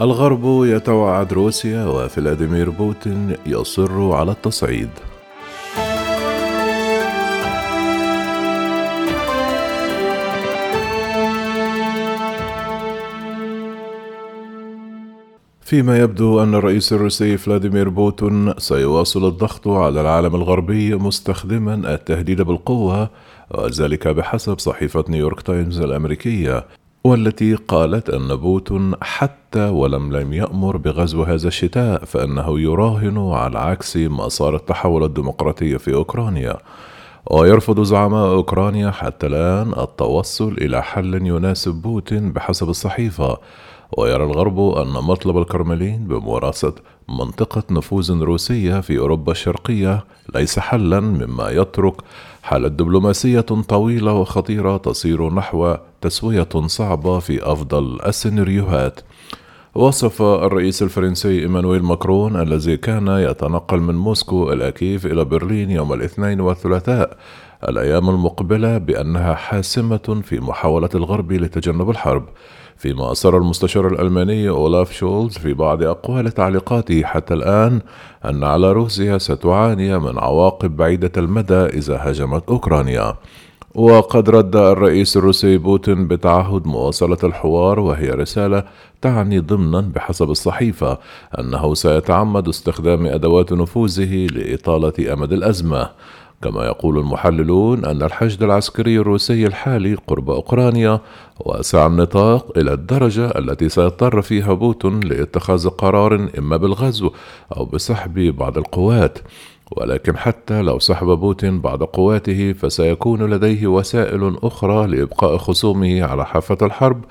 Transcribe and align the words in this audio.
الغرب 0.00 0.64
يتوعد 0.64 1.32
روسيا 1.32 1.84
وفلاديمير 1.84 2.70
بوتين 2.70 3.36
يصر 3.46 4.12
على 4.12 4.30
التصعيد. 4.30 4.88
فيما 15.60 15.98
يبدو 15.98 16.42
أن 16.42 16.54
الرئيس 16.54 16.92
الروسي 16.92 17.36
فلاديمير 17.36 17.88
بوتين 17.88 18.54
سيواصل 18.58 19.28
الضغط 19.28 19.68
على 19.68 20.00
العالم 20.00 20.34
الغربي 20.34 20.94
مستخدما 20.94 21.94
التهديد 21.94 22.42
بالقوة 22.42 23.10
وذلك 23.50 24.08
بحسب 24.08 24.58
صحيفة 24.58 25.04
نيويورك 25.08 25.40
تايمز 25.42 25.80
الأمريكية. 25.80 26.79
والتي 27.04 27.54
قالت 27.54 28.10
أن 28.10 28.36
بوتين 28.36 28.94
حتى 29.02 29.68
ولم 29.68 30.16
لم 30.16 30.32
يأمر 30.32 30.76
بغزو 30.76 31.22
هذا 31.22 31.48
الشتاء 31.48 32.04
فإنه 32.04 32.60
يراهن 32.60 33.18
على 33.18 33.58
عكس 33.58 33.96
مسار 33.96 34.56
التحول 34.56 35.04
الديمقراطي 35.04 35.78
في 35.78 35.94
أوكرانيا. 35.94 36.58
ويرفض 37.30 37.82
زعماء 37.82 38.32
أوكرانيا 38.32 38.90
حتى 38.90 39.26
الآن 39.26 39.72
التوصل 39.82 40.52
إلى 40.52 40.82
حل 40.82 41.26
يناسب 41.26 41.74
بوتين 41.74 42.32
بحسب 42.32 42.68
الصحيفة. 42.68 43.38
ويرى 43.98 44.24
الغرب 44.24 44.60
أن 44.60 44.92
مطلب 44.92 45.38
الكرملين 45.38 46.04
بممارسة 46.04 46.74
منطقة 47.08 47.62
نفوذ 47.70 48.22
روسية 48.22 48.80
في 48.80 48.98
أوروبا 48.98 49.32
الشرقية 49.32 50.04
ليس 50.34 50.58
حلا 50.58 51.00
مما 51.00 51.50
يترك 51.50 51.94
حالة 52.42 52.68
دبلوماسية 52.68 53.40
طويلة 53.40 54.12
وخطيرة 54.12 54.76
تصير 54.76 55.34
نحو 55.34 55.76
تسوية 56.00 56.48
صعبة 56.66 57.18
في 57.18 57.52
أفضل 57.52 57.98
السيناريوهات. 58.06 59.00
وصف 59.74 60.22
الرئيس 60.22 60.82
الفرنسي 60.82 61.40
إيمانويل 61.40 61.82
ماكرون 61.82 62.36
الذي 62.36 62.76
كان 62.76 63.08
يتنقل 63.08 63.80
من 63.80 63.94
موسكو 63.94 64.52
إلى 64.52 64.72
كييف 64.72 65.06
إلى 65.06 65.24
برلين 65.24 65.70
يوم 65.70 65.92
الاثنين 65.92 66.40
والثلاثاء 66.40 67.16
الأيام 67.68 68.10
المقبلة 68.10 68.78
بأنها 68.78 69.34
حاسمة 69.34 70.22
في 70.24 70.40
محاولة 70.40 70.88
الغرب 70.94 71.32
لتجنب 71.32 71.90
الحرب. 71.90 72.24
فيما 72.76 73.10
أصر 73.10 73.36
المستشار 73.36 73.86
الألماني 73.86 74.48
أولاف 74.48 74.92
شولز 74.92 75.38
في 75.38 75.54
بعض 75.54 75.82
أقوال 75.82 76.30
تعليقاته 76.30 77.02
حتى 77.02 77.34
الآن 77.34 77.80
أن 78.24 78.44
على 78.44 78.72
روسيا 78.72 79.18
ستعاني 79.18 79.98
من 79.98 80.18
عواقب 80.18 80.76
بعيدة 80.76 81.12
المدى 81.16 81.54
إذا 81.54 81.96
هاجمت 81.96 82.48
أوكرانيا. 82.48 83.14
وقد 83.74 84.30
رد 84.30 84.56
الرئيس 84.56 85.16
الروسي 85.16 85.58
بوتين 85.58 86.08
بتعهد 86.08 86.66
مواصلة 86.66 87.18
الحوار 87.24 87.80
وهي 87.80 88.10
رسالة 88.10 88.64
تعني 89.02 89.38
ضمنا 89.38 89.80
بحسب 89.80 90.30
الصحيفة 90.30 90.98
أنه 91.38 91.74
سيتعمد 91.74 92.48
استخدام 92.48 93.06
أدوات 93.06 93.52
نفوذه 93.52 94.26
لإطالة 94.26 95.12
أمد 95.12 95.32
الأزمة. 95.32 95.90
كما 96.42 96.64
يقول 96.64 96.98
المحللون 96.98 97.84
أن 97.84 98.02
الحشد 98.02 98.42
العسكري 98.42 98.98
الروسي 98.98 99.46
الحالي 99.46 99.94
قرب 99.94 100.30
أوكرانيا 100.30 101.00
وأسع 101.40 101.86
النطاق 101.86 102.58
إلى 102.58 102.72
الدرجة 102.72 103.26
التي 103.38 103.68
سيضطر 103.68 104.22
فيها 104.22 104.52
بوتين 104.52 105.00
لاتخاذ 105.00 105.68
قرار 105.68 106.28
إما 106.38 106.56
بالغزو 106.56 107.10
أو 107.56 107.64
بسحب 107.64 108.14
بعض 108.20 108.58
القوات. 108.58 109.18
ولكن 109.70 110.16
حتى 110.16 110.62
لو 110.62 110.78
سحب 110.78 111.06
بوتين 111.06 111.60
بعض 111.60 111.82
قواته 111.82 112.52
فسيكون 112.52 113.30
لديه 113.30 113.66
وسائل 113.66 114.38
أخرى 114.42 114.86
لإبقاء 114.86 115.36
خصومه 115.36 116.02
على 116.02 116.26
حافة 116.26 116.58
الحرب 116.62 117.04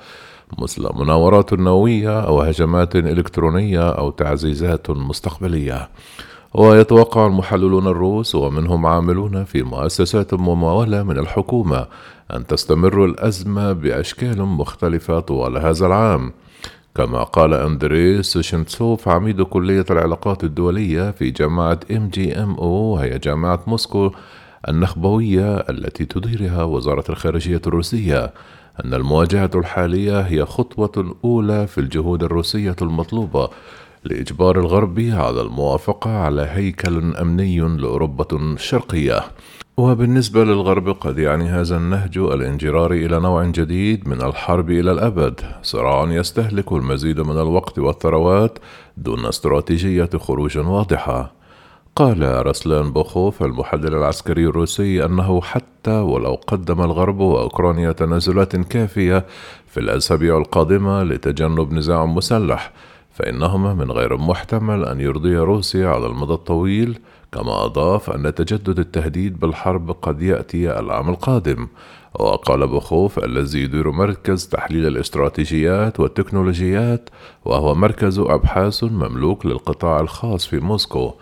مثل 0.58 0.88
مناورات 0.94 1.52
نووية 1.52 2.20
أو 2.20 2.40
هجمات 2.40 2.96
إلكترونية 2.96 3.90
أو 3.90 4.10
تعزيزات 4.10 4.90
مستقبلية. 4.90 5.88
ويتوقع 6.54 7.26
المحللون 7.26 7.86
الروس 7.86 8.34
ومنهم 8.34 8.86
عاملون 8.86 9.44
في 9.44 9.62
مؤسسات 9.62 10.34
ممولة 10.34 11.02
من 11.02 11.18
الحكومة 11.18 11.86
أن 12.34 12.46
تستمر 12.46 13.04
الأزمة 13.04 13.72
بأشكال 13.72 14.42
مختلفة 14.42 15.20
طوال 15.20 15.58
هذا 15.58 15.86
العام. 15.86 16.32
كما 16.94 17.22
قال 17.22 17.54
أندري 17.54 18.22
سوشنتسوف 18.22 19.08
عميد 19.08 19.42
كلية 19.42 19.84
العلاقات 19.90 20.44
الدولية 20.44 21.10
في 21.10 21.30
جامعة 21.30 21.80
MGIMO 21.90 22.68
وهي 22.68 23.18
جامعة 23.18 23.60
موسكو 23.66 24.10
النخبوية 24.68 25.56
التي 25.56 26.04
تديرها 26.04 26.62
وزارة 26.62 27.04
الخارجية 27.08 27.60
الروسية. 27.66 28.32
أن 28.84 28.94
المواجهة 28.94 29.50
الحالية 29.54 30.20
هي 30.20 30.44
خطوة 30.44 31.16
أولى 31.24 31.66
في 31.66 31.78
الجهود 31.78 32.22
الروسية 32.22 32.76
المطلوبة. 32.82 33.48
لإجبار 34.04 34.58
الغرب 34.58 35.00
على 35.00 35.40
الموافقة 35.40 36.10
على 36.10 36.42
هيكل 36.42 37.16
أمني 37.16 37.58
لأوروبا 37.58 38.26
الشرقية 38.32 39.20
وبالنسبة 39.76 40.44
للغرب 40.44 40.88
قد 40.88 41.18
يعني 41.18 41.44
هذا 41.44 41.76
النهج 41.76 42.18
الانجرار 42.18 42.92
إلى 42.92 43.20
نوع 43.20 43.44
جديد 43.44 44.08
من 44.08 44.22
الحرب 44.22 44.70
إلى 44.70 44.92
الأبد. 44.92 45.40
صراع 45.62 46.12
يستهلك 46.12 46.72
المزيد 46.72 47.20
من 47.20 47.40
الوقت 47.40 47.78
والثروات 47.78 48.58
دون 48.96 49.26
استراتيجية 49.26 50.10
خروج 50.16 50.58
واضحة. 50.58 51.32
قال 51.96 52.46
رسلان 52.46 52.92
بوخوف 52.92 53.42
المحلل 53.42 53.94
العسكري 53.94 54.44
الروسي 54.44 55.04
أنه 55.04 55.40
حتى 55.40 55.98
ولو 55.98 56.34
قدم 56.46 56.80
الغرب 56.80 57.20
وأوكرانيا 57.20 57.92
تنازلات 57.92 58.56
كافية 58.56 59.26
في 59.66 59.80
الأسابيع 59.80 60.38
القادمة 60.38 61.02
لتجنب 61.02 61.72
نزاع 61.72 62.06
مسلح 62.06 62.72
فإنهما 63.12 63.74
من 63.74 63.90
غير 63.90 64.16
محتمل 64.16 64.84
أن 64.84 65.00
يرضي 65.00 65.36
روسيا 65.36 65.88
على 65.88 66.06
المدى 66.06 66.32
الطويل 66.32 66.98
كما 67.32 67.64
أضاف 67.64 68.10
أن 68.10 68.34
تجدد 68.34 68.78
التهديد 68.78 69.40
بالحرب 69.40 69.90
قد 69.90 70.22
يأتي 70.22 70.78
العام 70.78 71.08
القادم. 71.08 71.68
وقال 72.14 72.66
بخوف 72.66 73.18
الذي 73.18 73.62
يدير 73.62 73.90
مركز 73.90 74.48
تحليل 74.48 74.86
الاستراتيجيات 74.86 76.00
والتكنولوجيات 76.00 77.10
وهو 77.44 77.74
مركز 77.74 78.18
أبحاث 78.18 78.84
مملوك 78.84 79.46
للقطاع 79.46 80.00
الخاص 80.00 80.46
في 80.46 80.60
موسكو 80.60 81.12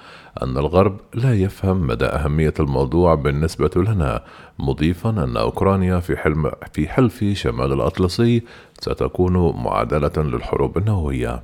أن 0.43 0.59
الغرب 0.59 1.01
لا 1.15 1.35
يفهم 1.35 1.87
مدى 1.87 2.05
أهمية 2.05 2.55
الموضوع 2.61 3.15
بالنسبة 3.15 3.71
لنا 3.77 4.25
مضيفا 4.59 5.11
أن 5.11 5.37
أوكرانيا 5.37 6.01
في, 6.01 6.17
حلم 6.17 6.51
في 6.73 6.89
حلف 6.89 7.25
شمال 7.33 7.73
الأطلسي 7.73 8.43
ستكون 8.81 9.63
معادلة 9.65 10.13
للحروب 10.17 10.79
النووية. 10.79 11.43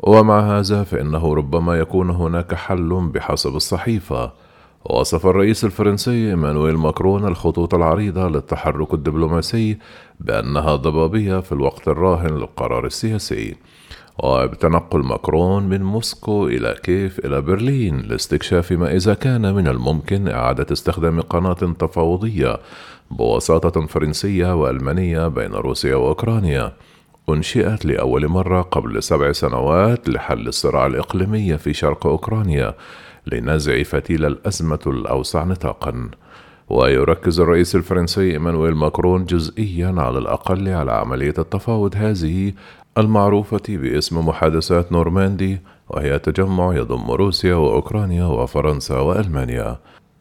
ومع 0.00 0.58
هذا 0.58 0.84
فإنه 0.84 1.34
ربما 1.34 1.78
يكون 1.78 2.10
هناك 2.10 2.54
حل 2.54 3.10
بحسب 3.14 3.56
الصحيفة. 3.56 4.32
وصف 4.90 5.26
الرئيس 5.26 5.64
الفرنسي 5.64 6.30
إيمانويل 6.30 6.76
ماكرون 6.76 7.28
الخطوط 7.28 7.74
العريضة 7.74 8.28
للتحرك 8.28 8.94
الدبلوماسي 8.94 9.78
بأنها 10.20 10.76
ضبابية 10.76 11.40
في 11.40 11.52
الوقت 11.52 11.88
الراهن 11.88 12.36
للقرار 12.36 12.86
السياسي. 12.86 13.56
وبتنقل 14.18 14.98
ماكرون 14.98 15.62
من 15.62 15.82
موسكو 15.82 16.46
إلى 16.46 16.76
كيف 16.82 17.18
إلى 17.18 17.40
برلين 17.40 18.00
لاستكشاف 18.00 18.72
ما 18.72 18.96
إذا 18.96 19.14
كان 19.14 19.54
من 19.54 19.68
الممكن 19.68 20.28
إعادة 20.28 20.66
استخدام 20.72 21.20
قناة 21.20 21.52
تفاوضية 21.52 22.58
بوساطة 23.10 23.86
فرنسية 23.86 24.54
وألمانية 24.54 25.28
بين 25.28 25.52
روسيا 25.52 25.96
وأوكرانيا. 25.96 26.72
أنشئت 27.28 27.84
لأول 27.84 28.28
مرة 28.28 28.62
قبل 28.62 29.02
سبع 29.02 29.32
سنوات 29.32 30.08
لحل 30.08 30.48
الصراع 30.48 30.86
الإقليمي 30.86 31.58
في 31.58 31.74
شرق 31.74 32.06
أوكرانيا. 32.06 32.74
لنزع 33.26 33.82
فتيل 33.82 34.24
الأزمة 34.24 34.80
الأوسع 34.86 35.44
نطاقًا. 35.44 36.10
ويركز 36.68 37.40
الرئيس 37.40 37.76
الفرنسي 37.76 38.32
إيمانويل 38.32 38.74
ماكرون 38.74 39.24
جزئيا 39.24 39.94
على 39.98 40.18
الأقل 40.18 40.68
على 40.68 40.92
عملية 40.92 41.34
التفاوض 41.38 41.94
هذه 41.96 42.52
المعروفة 42.98 43.62
باسم 43.68 44.28
محادثات 44.28 44.92
نورماندي 44.92 45.60
وهي 45.88 46.18
تجمع 46.18 46.74
يضم 46.74 47.10
روسيا 47.10 47.54
وأوكرانيا 47.54 48.24
وفرنسا 48.24 48.98
وألمانيا 48.98 49.78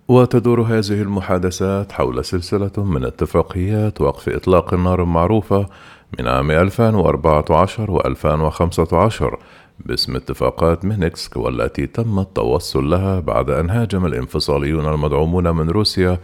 وتدور 0.07 0.61
هذه 0.61 1.01
المحادثات 1.01 1.91
حول 1.91 2.25
سلسلة 2.25 2.71
من 2.77 3.05
اتفاقيات 3.05 4.01
وقف 4.01 4.29
إطلاق 4.29 4.73
النار 4.73 5.03
المعروفة 5.03 5.67
من 6.19 6.27
عام 6.27 6.51
2014 6.51 7.91
و 7.91 7.99
2015 7.99 9.39
باسم 9.85 10.15
اتفاقات 10.15 10.85
مينسك 10.85 11.37
والتي 11.37 11.87
تم 11.87 12.19
التوصل 12.19 12.89
لها 12.89 13.19
بعد 13.19 13.49
أن 13.49 13.69
هاجم 13.69 14.05
الانفصاليون 14.05 14.93
المدعومون 14.93 15.55
من 15.55 15.69
روسيا 15.69 16.19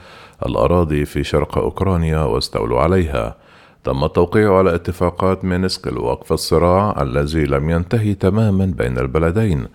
الأراضي 0.46 1.06
في 1.06 1.24
شرق 1.24 1.58
أوكرانيا 1.58 2.20
واستولوا 2.20 2.80
عليها. 2.80 3.36
تم 3.84 4.04
التوقيع 4.04 4.58
على 4.58 4.76
اتفاقات 4.76 5.46
مينسك 5.46 5.88
لوقف 5.88 6.34
الصراع 6.34 7.02
الذي 7.02 7.46
لم 7.46 7.70
ينتهي 7.70 8.14
تماما 8.14 8.66
بين 8.66 8.98
البلدين. 8.98 9.68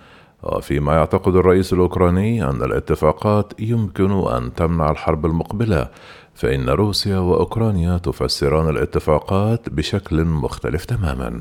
وفيما 0.42 0.94
يعتقد 0.94 1.36
الرئيس 1.36 1.72
الأوكراني 1.72 2.50
أن 2.50 2.62
الاتفاقات 2.62 3.52
يمكن 3.58 4.10
أن 4.10 4.54
تمنع 4.54 4.90
الحرب 4.90 5.26
المقبلة 5.26 5.88
فإن 6.34 6.69
روسيا 6.69 7.19
وأوكرانيا 7.19 7.98
تفسران 7.98 8.69
الاتفاقات 8.69 9.69
بشكل 9.69 10.25
مختلف 10.25 10.84
تماما. 10.84 11.40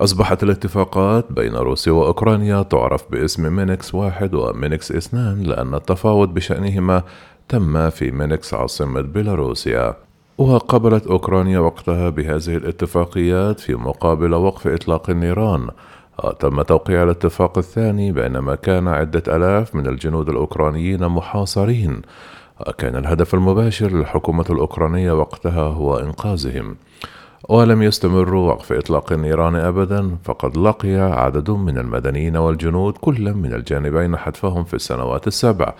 أصبحت 0.00 0.42
الاتفاقات 0.42 1.32
بين 1.32 1.54
روسيا 1.54 1.92
وأوكرانيا 1.92 2.62
تعرف 2.62 3.04
باسم 3.10 3.56
مينسك 3.56 3.94
واحد 3.94 4.34
ومينسك 4.34 4.92
اثنان 4.92 5.42
لأن 5.42 5.74
التفاوض 5.74 6.34
بشأنهما 6.34 7.02
تم 7.48 7.90
في 7.90 8.10
مينسك 8.10 8.54
عاصمة 8.54 9.00
بيلاروسيا. 9.00 9.94
وقبلت 10.38 11.06
أوكرانيا 11.06 11.58
وقتها 11.58 12.08
بهذه 12.08 12.56
الاتفاقيات 12.56 13.60
في 13.60 13.74
مقابل 13.74 14.34
وقف 14.34 14.66
إطلاق 14.66 15.10
النيران. 15.10 15.68
تم 16.40 16.62
توقيع 16.62 17.02
الاتفاق 17.02 17.58
الثاني 17.58 18.12
بينما 18.12 18.54
كان 18.54 18.88
عدة 18.88 19.36
ألاف 19.36 19.74
من 19.74 19.86
الجنود 19.86 20.28
الأوكرانيين 20.28 21.08
محاصرين. 21.08 22.02
كان 22.78 22.96
الهدف 22.96 23.34
المباشر 23.34 23.92
للحكومة 23.92 24.44
الأوكرانية 24.50 25.12
وقتها 25.12 25.62
هو 25.62 25.96
إنقاذهم. 25.96 26.76
ولم 27.48 27.82
يستمر 27.82 28.34
وقف 28.34 28.72
إطلاق 28.72 29.12
النيران 29.12 29.54
أبدا 29.54 30.16
فقد 30.24 30.56
لقي 30.58 30.96
عدد 30.96 31.50
من 31.50 31.78
المدنيين 31.78 32.36
والجنود 32.36 32.98
كل 32.98 33.34
من 33.34 33.54
الجانبين 33.54 34.16
حتفهم 34.16 34.64
في 34.64 34.74
السنوات 34.74 35.26
السبع 35.26 35.74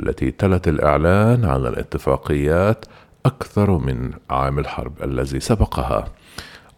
التي 0.00 0.30
تلت 0.30 0.68
الإعلان 0.68 1.44
عن 1.44 1.66
الاتفاقيات 1.66 2.84
أكثر 3.26 3.70
من 3.70 4.10
عام 4.30 4.58
الحرب 4.58 4.92
الذي 5.02 5.40
سبقها. 5.40 6.04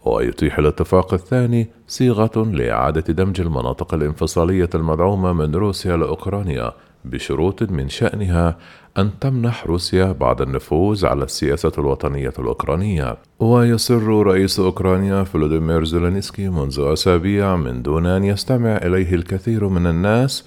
ويتيح 0.04 0.58
الاتفاق 0.58 1.14
الثاني 1.14 1.70
صيغة 1.88 2.44
لإعادة 2.44 3.12
دمج 3.12 3.40
المناطق 3.40 3.94
الانفصالية 3.94 4.70
المدعومة 4.74 5.32
من 5.32 5.54
روسيا 5.54 5.96
لأوكرانيا 5.96 6.72
بشروط 7.04 7.62
من 7.62 7.88
شأنها 7.88 8.56
أن 8.98 9.10
تمنح 9.20 9.66
روسيا 9.66 10.12
بعض 10.12 10.42
النفوذ 10.42 11.06
على 11.06 11.24
السياسة 11.24 11.72
الوطنية 11.78 12.32
الأوكرانية. 12.38 13.16
ويصر 13.40 14.02
رئيس 14.02 14.60
أوكرانيا 14.60 15.24
فلوديمير 15.24 15.84
زيلينسكي 15.84 16.48
منذ 16.48 16.80
أسابيع 16.80 17.56
من 17.56 17.82
دون 17.82 18.06
أن 18.06 18.24
يستمع 18.24 18.76
إليه 18.76 19.14
الكثير 19.14 19.68
من 19.68 19.86
الناس 19.86 20.44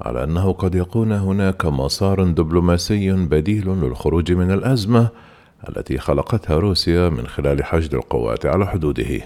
على 0.00 0.24
أنه 0.24 0.52
قد 0.52 0.74
يكون 0.74 1.12
هناك 1.12 1.66
مسار 1.66 2.24
دبلوماسي 2.24 3.12
بديل 3.12 3.68
للخروج 3.68 4.32
من 4.32 4.50
الأزمة 4.50 5.08
التي 5.68 5.98
خلقتها 5.98 6.58
روسيا 6.58 7.08
من 7.08 7.26
خلال 7.26 7.64
حشد 7.64 7.94
القوات 7.94 8.46
على 8.46 8.66
حدوده. 8.66 9.20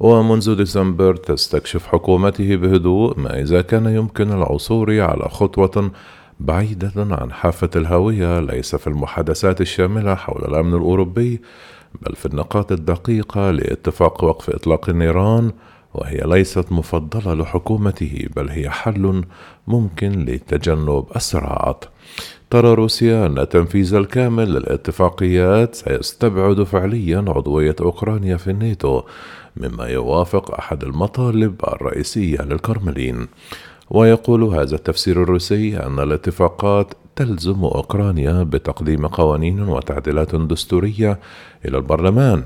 ومنذ 0.00 0.54
ديسمبر 0.54 1.16
تستكشف 1.16 1.86
حكومته 1.86 2.56
بهدوء 2.56 3.20
ما 3.20 3.40
إذا 3.40 3.60
كان 3.62 3.86
يمكن 3.86 4.32
العثور 4.32 5.00
على 5.00 5.28
خطوة 5.28 5.90
بعيدة 6.40 6.92
عن 6.96 7.32
حافة 7.32 7.70
الهوية 7.76 8.40
ليس 8.40 8.76
في 8.76 8.86
المحادثات 8.86 9.60
الشاملة 9.60 10.14
حول 10.14 10.44
الأمن 10.44 10.74
الأوروبي 10.74 11.40
بل 12.02 12.14
في 12.16 12.26
النقاط 12.26 12.72
الدقيقة 12.72 13.50
لاتفاق 13.50 14.24
وقف 14.24 14.50
إطلاق 14.50 14.88
النيران 14.88 15.52
وهي 15.94 16.20
ليست 16.24 16.72
مفضلة 16.72 17.34
لحكومته 17.34 18.26
بل 18.36 18.48
هي 18.48 18.70
حل 18.70 19.24
ممكن 19.66 20.24
لتجنب 20.24 21.04
الصراعات. 21.16 21.84
ترى 22.50 22.74
روسيا 22.74 23.26
أن 23.26 23.38
التنفيذ 23.38 23.94
الكامل 23.94 24.52
للاتفاقيات 24.52 25.74
سيستبعد 25.74 26.62
فعليا 26.62 27.24
عضوية 27.28 27.76
أوكرانيا 27.80 28.36
في 28.36 28.50
الناتو. 28.50 29.02
مما 29.60 29.86
يوافق 29.86 30.54
أحد 30.54 30.84
المطالب 30.84 31.54
الرئيسية 31.64 32.42
للكرملين 32.42 33.28
ويقول 33.90 34.44
هذا 34.44 34.74
التفسير 34.74 35.22
الروسي 35.22 35.76
أن 35.76 35.98
الاتفاقات 35.98 36.94
تلزم 37.16 37.64
أوكرانيا 37.64 38.42
بتقديم 38.42 39.06
قوانين 39.06 39.60
وتعديلات 39.62 40.34
دستورية 40.34 41.18
إلى 41.64 41.76
البرلمان 41.78 42.42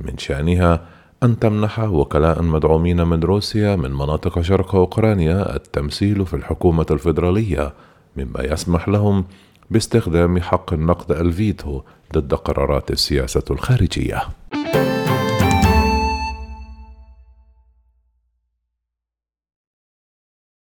من 0.00 0.18
شأنها 0.18 0.86
أن 1.22 1.38
تمنح 1.38 1.80
وكلاء 1.80 2.42
مدعومين 2.42 3.06
من 3.06 3.20
روسيا 3.20 3.76
من 3.76 3.92
مناطق 3.92 4.40
شرق 4.40 4.74
أوكرانيا 4.74 5.56
التمثيل 5.56 6.26
في 6.26 6.34
الحكومة 6.34 6.86
الفيدرالية 6.90 7.72
مما 8.16 8.42
يسمح 8.42 8.88
لهم 8.88 9.24
باستخدام 9.70 10.40
حق 10.40 10.72
النقد 10.72 11.12
الفيتو 11.12 11.80
ضد 12.14 12.34
قرارات 12.34 12.90
السياسة 12.90 13.44
الخارجية. 13.50 14.22